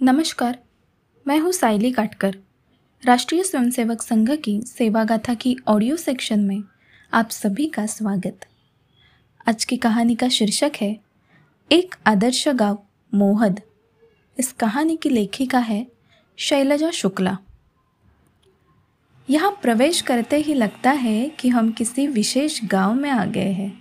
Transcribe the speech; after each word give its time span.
नमस्कार, 0.00 0.58
मैं 1.26 1.38
हूँ 1.38 1.52
साइली 1.52 1.90
काटकर। 1.92 2.36
राष्ट्रीय 3.02 3.42
स्वयंसेवक 3.42 4.02
संघ 4.02 4.30
की 4.34 4.60
सेवा 4.62 5.02
गाथा 5.04 5.34
की 5.34 5.56
ऑडियो 5.68 5.96
सेक्शन 5.96 6.40
में 6.40 6.62
आप 7.12 7.30
सभी 7.30 7.66
का 7.66 7.86
स्वागत। 7.86 8.46
आज 9.48 9.64
की 9.64 9.76
कहानी 9.76 10.14
का 10.14 10.28
शीर्षक 10.28 10.72
है, 10.80 11.00
एक 11.70 11.94
आदर्श 12.06 12.48
गाँव, 12.48 12.78
मोहद। 13.14 13.60
इस 14.38 14.52
कहानी 14.52 14.96
की 14.96 15.08
लेखिका 15.08 15.58
है 15.58 15.86
शैलजा 16.38 16.90
शुक्ला। 16.90 17.36
यहाँ 19.30 19.50
प्रवेश 19.62 20.00
करते 20.00 20.36
ही 20.36 20.54
लगता 20.54 20.90
है 20.90 21.28
कि 21.28 21.48
हम 21.48 21.72
किसी 21.72 22.06
विशेष 22.06 22.60
गाँव 22.64 22.94
में 22.94 23.10
आ 23.10 23.24
गए 23.24 23.52
हैं। 23.52 23.72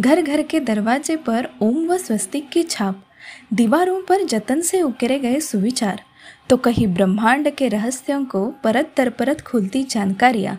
घर 0.00 0.22
घर 0.22 0.42
के 0.42 0.60
दरवाजे 0.60 1.16
पर 1.16 1.50
ओम 1.62 1.86
व 1.88 1.98
स्वस्तिक 1.98 2.50
की 2.50 2.62
छाप 2.62 3.04
दीवारों 3.52 4.00
पर 4.02 4.24
जतन 4.24 4.60
से 4.60 4.82
उकेरे 4.82 5.18
गए 5.18 5.40
सुविचार। 5.40 6.02
तो 6.48 6.56
कहीं 6.56 6.86
ब्रह्मांड 6.86 7.50
के 7.50 7.68
रहस्यों 7.68 8.24
को 8.24 8.46
परत 8.64 8.92
दर 8.96 9.10
परत 9.10 9.40
खुलती 9.40 9.82
जानकारियाँ 9.84 10.58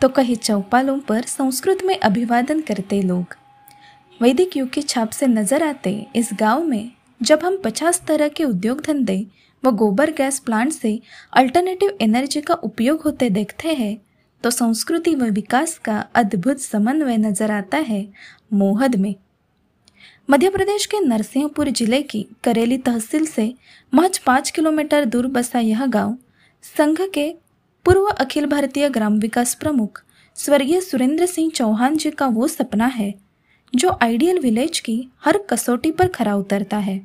तो 0.00 0.08
कहीं 0.08 0.36
चौपालों 0.36 0.98
पर 0.98 1.22
संस्कृत 1.22 1.84
में 1.84 1.98
अभिवादन 1.98 2.60
करते 2.60 3.00
लोग। 3.02 3.36
वैदिक 4.20 4.56
युग 4.56 4.68
की 4.70 4.82
छाप 4.82 5.10
से 5.10 5.26
नज़र 5.26 5.62
आते 5.62 6.06
इस 6.16 6.30
गाँव 6.40 6.64
में, 6.64 6.90
जब 7.20 7.40
हम 7.44 7.60
पचास 7.64 8.02
तरह 8.06 8.28
के 8.28 8.44
उद्योग 8.44 8.80
धंधे 8.82 9.24
व 9.62 9.70
गोबर 9.72 10.10
गैस 10.10 10.38
प्लांट 10.38 10.72
से 10.72 10.98
अल्टरनेटिव 11.32 11.96
एनर्जी 12.00 12.40
का 12.40 12.54
उपयोग 12.54 13.02
होते 13.02 13.30
देखते 13.30 13.74
हैं 13.74 13.96
तो 14.44 14.50
संस्कृति 14.50 15.14
व 15.14 15.30
विकास 15.30 15.76
का 15.78 15.98
अद्भुत 16.14 16.60
समन्वय 16.60 17.16
नज़र 17.16 17.50
आता 17.50 17.78
है 17.78 18.06
मोहद 18.52 18.94
में। 18.96 19.14
मध्य 20.28 20.50
प्रदेश 20.50 20.86
के 20.86 21.00
नरसिंहपुर 21.00 21.68
ज़िले 21.70 22.02
की 22.02 22.26
करेली 22.44 22.78
तहसील 22.78 23.26
से 23.26 23.52
महज 23.92 24.18
पाँच 24.18 24.50
किलोमीटर 24.50 25.04
दूर 25.04 25.26
बसा 25.26 25.58
यह 25.58 25.86
गाँव 25.86 26.16
संघ 26.64 26.98
के 27.14 27.30
पूर्व 27.86 28.06
अखिल 28.06 28.46
भारतीय 28.46 28.88
ग्राम 28.88 29.18
विकास 29.18 29.54
प्रमुख 29.54 30.02
स्वर्गीय 30.36 30.80
सुरेंद्र 30.80 31.26
सिंह 31.26 31.50
चौहान 31.50 31.96
जी 31.96 32.10
का 32.10 32.26
वो 32.26 32.48
सपना 32.48 32.86
है, 32.86 33.12
जो 33.72 33.96
आइडियल 34.02 34.38
विलेज 34.38 34.80
की 34.80 35.08
हर 35.24 35.38
कसौटी 35.50 35.90
पर 35.90 36.08
खरा 36.08 36.34
उतरता 36.34 36.76
है। 36.76 37.00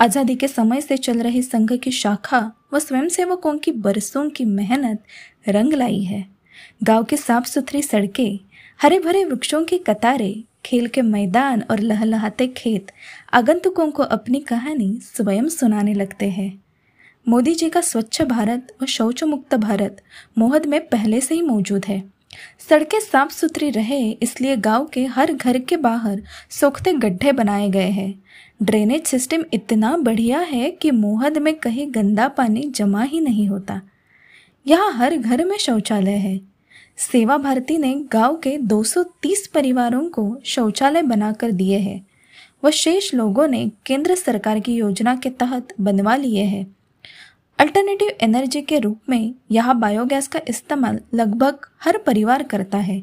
आज़ादी 0.00 0.34
के 0.36 0.48
समय 0.48 0.80
से 0.80 0.96
चल 0.96 1.20
रही 1.22 1.42
संघ 1.42 1.72
की 1.74 1.90
शाखा 1.90 2.40
व 2.74 2.78
स्वयंसेवकों 2.78 3.56
की 3.58 3.72
बरसों 3.72 4.28
की 4.30 4.44
मेहनत 4.44 5.02
रंग 5.48 5.72
लाई 5.72 6.02
है। 6.02 6.24
गाँव 6.82 7.04
की 7.04 7.16
साफ़ 7.16 7.46
सुथरी 7.46 7.82
सड़कें 7.82 8.38
हरे 8.82 8.98
भरे 8.98 9.24
वृक्षों 9.24 9.64
की 9.64 9.78
कतारें, 9.78 10.42
खेल 10.64 10.86
के 10.86 11.02
मैदान 11.02 11.64
और 11.70 11.80
लहलहाते 11.80 12.46
खेत 12.46 12.86
आगंतुकों 13.32 13.90
को 13.90 14.02
अपनी 14.02 14.40
कहानी 14.40 14.98
स्वयं 15.02 15.48
सुनाने 15.48 15.94
लगते 15.94 16.30
हैं। 16.30 16.62
मोदी 17.28 17.54
जी 17.54 17.68
का 17.70 17.80
स्वच्छ 17.80 18.22
भारत 18.22 18.76
और 18.80 18.86
शौच 18.86 19.24
मुक्त 19.24 19.54
भारत 19.54 20.02
मोहद 20.38 20.66
में 20.66 20.88
पहले 20.88 21.20
से 21.20 21.34
ही 21.34 21.42
मौजूद 21.42 21.84
है। 21.84 22.12
सड़कें 22.68 23.00
साफ़ 23.00 23.32
सुथरी 23.32 23.70
रहे, 23.70 24.10
इसलिए 24.10 24.56
गाँव 24.56 24.84
के 24.84 25.04
हर 25.04 25.32
घर 25.32 25.58
के 25.58 25.76
बाहर 25.76 26.22
सोखते 26.50 26.92
गड्ढे 26.92 27.32
बनाए 27.32 27.68
गए 27.68 27.90
हैं। 27.90 28.22
ड्रेनेज 28.62 29.06
सिस्टम 29.06 29.44
इतना 29.52 29.96
बढ़िया 29.96 30.38
है 30.38 30.70
कि 30.70 30.90
मोहद 30.90 31.38
में 31.38 31.54
कहीं 31.54 31.86
गंदा 31.90 32.28
पानी 32.28 32.62
जमा 32.62 33.02
ही 33.02 33.20
नहीं 33.20 33.48
होता। 33.48 33.80
यहाँ 34.66 34.92
हर 34.92 35.16
घर 35.16 35.44
में 35.44 35.58
शौचालय 35.58 36.10
है। 36.10 36.51
सेवा 36.96 37.38
भारती 37.38 37.78
ने 37.78 37.94
गाँव 38.12 38.36
के 38.36 38.58
230 38.58 39.46
परिवारों 39.46 40.08
को 40.08 40.40
शौचालय 40.44 41.02
बनाकर 41.02 41.50
दिए 41.50 41.78
हैं। 41.78 42.06
व 42.64 42.70
शेष 42.70 43.14
लोगों 43.14 43.48
ने 43.48 43.70
केंद्र 43.86 44.14
सरकार 44.14 44.60
की 44.60 44.74
योजना 44.74 45.16
के 45.16 45.30
तहत 45.30 45.68
बनवा 45.80 46.16
लिए 46.16 46.44
हैं। 46.44 46.76
अल्टरनेटिव 47.58 48.08
एनर्जी 48.20 48.62
के 48.62 48.78
रूप 48.78 49.00
में 49.08 49.34
यहाँ 49.50 49.78
बायोगैस 49.78 50.28
का 50.28 50.40
इस्तेमाल 50.48 51.00
लगभग 51.14 51.58
हर 51.82 51.98
परिवार 51.98 52.42
करता 52.42 52.78
है। 52.78 53.02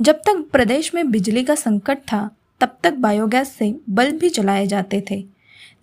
जब 0.00 0.14
तक 0.14 0.48
प्रदेश 0.52 0.94
में 0.94 1.10
बिजली 1.10 1.44
का 1.44 1.54
संकट 1.54 1.98
था, 1.98 2.30
तब 2.60 2.78
तक 2.82 2.92
बायोगैस 2.92 3.52
से 3.52 3.74
बल्ब 3.90 4.14
भी 4.14 4.28
जलाए 4.28 4.66
जाते 4.66 5.04
थे। 5.10 5.24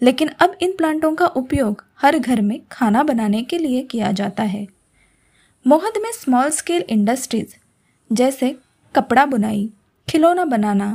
लेकिन 0.04 0.28
अब 0.28 0.58
इन 0.62 0.72
प्लांटों 0.72 1.16
का 1.16 1.28
उपयोग 1.28 1.86
हर 2.02 2.20
घर 2.20 2.42
में 2.42 2.62
खाना 2.72 3.04
बनाने 3.04 3.44
के 3.44 3.58
लिए 3.58 3.82
किया 3.82 4.12
जाता 4.12 4.44
है। 4.44 4.75
मोहद 5.66 5.94
में 6.02 6.12
स्मॉल 6.12 6.50
स्केल 6.50 6.84
इंडस्ट्रीज़ 6.90 7.54
जैसे 8.12 8.56
कपड़ा 8.96 9.26
बुनाई, 9.26 9.70
खिलौना 10.08 10.44
बनाना 10.46 10.88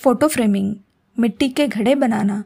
फ़ोटो 0.00 0.28
फ्रेमिंग 0.28 0.74
मिट्टी 1.16 1.48
के 1.48 1.66
घड़े 1.68 1.94
बनाना 1.94 2.42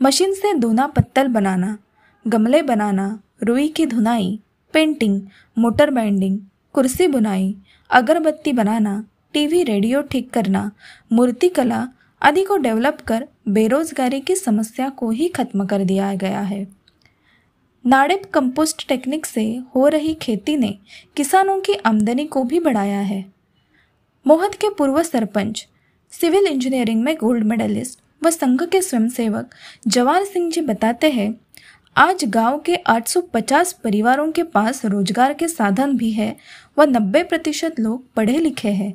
मशीन 0.00 0.34
से 0.34 0.52
दोना 0.54 0.86
पत्तल 0.86 1.28
बनाना, 1.28 1.78
गमले 2.26 2.60
बनाना, 2.62 3.06
रुई 3.42 3.68
की 3.68 3.86
धुनाई 3.86 4.38
पेंटिंग 4.74 5.20
मोटर 5.58 5.90
बाइंडिंग 5.90 6.38
कुर्सी 6.74 7.06
बुनाई, 7.06 7.54
अगरबत्ती 7.90 8.52
बनाना 8.52 9.04
टीवी 9.32 9.62
रेडियो 9.62 10.02
ठीक 10.02 10.30
करना, 10.30 10.70
मूर्ति 11.12 11.48
कला 11.48 11.86
आदि 12.22 12.44
को 12.44 12.56
डेवलप 12.58 13.00
कर 13.06 13.26
बेरोजगारी 13.48 14.20
की 14.20 14.36
समस्या 14.36 14.88
को 14.88 15.10
ही 15.10 15.28
खत्म 15.28 15.66
कर 15.66 15.84
दिया 15.84 16.14
गया 16.14 16.40
है। 16.42 16.66
नाड़ेप 17.84 18.22
कंपोस्ट 18.34 18.86
टेक्निक 18.88 19.26
से 19.26 19.42
हो 19.74 19.86
रही 19.88 20.12
खेती 20.14 20.56
ने 20.56 20.68
किसानों 21.16 21.58
की 21.60 21.74
आमदनी 21.86 22.24
को 22.24 22.42
भी 22.44 22.60
बढ़ाया 22.60 23.00
है। 23.00 23.24
मोहत 24.26 24.54
के 24.54 24.68
पूर्व 24.68 25.02
सरपंच, 25.02 25.66
सिविल 26.12 26.46
इंजीनियरिंग 26.46 27.02
में 27.02 27.14
गोल्ड 27.16 27.44
मेडलिस्ट 27.44 27.98
व 28.22 28.30
संघ 28.30 28.62
के 28.62 28.80
स्वयंसेवक 28.82 29.54
जवाहर 29.86 30.24
सिंह 30.24 30.50
जी 30.50 30.60
बताते 30.60 31.10
हैं, 31.10 31.34
आज 31.96 32.24
गाँव 32.24 32.58
के 32.58 32.76
850 32.76 33.72
परिवारों 33.74 34.30
के 34.32 34.42
पास 34.42 34.84
रोज़गार 34.84 35.34
के 35.34 35.48
साधन 35.48 35.96
भी 35.96 36.10
है 36.10 36.36
व 36.78 36.84
90 36.84 37.24
प्रतिशत 37.24 37.80
लोग 37.80 38.04
पढ़े 38.14 38.38
लिखे 38.38 38.68
हैं। 38.68 38.94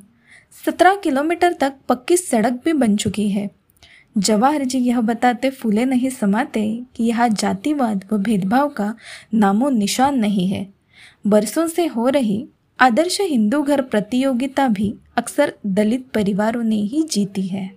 17 0.65 1.01
किलोमीटर 1.03 1.53
तक 1.53 1.73
पक्की 1.89 2.17
सड़क 2.17 2.61
भी 2.65 2.73
बन 2.73 2.95
चुकी 2.95 3.29
है। 3.29 3.49
जवाहर 4.17 4.63
जी 4.63 4.77
यह 4.77 5.01
बताते 5.01 5.49
फूले 5.49 5.85
नहीं 5.85 6.09
समाते 6.09 6.83
कि 6.95 7.03
यह 7.03 7.27
जातिवाद 7.27 8.05
व 8.13 8.17
भेदभाव 8.17 8.69
का 8.69 8.95
नामो 9.33 9.69
निशान 9.69 10.19
नहीं 10.19 10.47
है। 10.47 10.67
बरसों 11.27 11.67
से 11.67 11.85
हो 11.85 12.09
रही 12.09 12.47
आदर्श 12.79 13.17
हिंदू 13.21 13.61
घर 13.63 13.81
प्रतियोगिता 13.81 14.67
भी 14.67 14.93
अक्सर 15.17 15.53
दलित 15.65 16.07
परिवारों 16.13 16.63
ने 16.63 16.75
ही 16.75 17.03
जीती 17.03 17.47
है। 17.47 17.71